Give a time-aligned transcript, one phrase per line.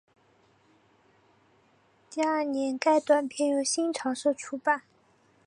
[2.09, 4.81] 第二年该短篇由新潮社出版。